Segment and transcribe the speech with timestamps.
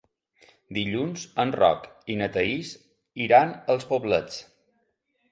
[0.75, 2.71] Dilluns en Roc i na Thaís
[3.27, 4.41] iran als Poblets.